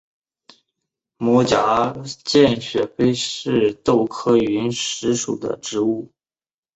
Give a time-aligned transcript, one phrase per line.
[1.19, 6.11] 膜荚见血飞是豆科云实属的植物。